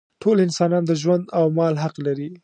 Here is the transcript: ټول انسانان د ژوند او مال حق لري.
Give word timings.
ټول 0.21 0.37
انسانان 0.47 0.83
د 0.87 0.91
ژوند 1.01 1.23
او 1.37 1.45
مال 1.57 1.75
حق 1.83 1.95
لري. 2.05 2.29